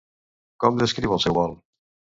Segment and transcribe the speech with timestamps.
[0.65, 1.57] Com descriu el seu vol?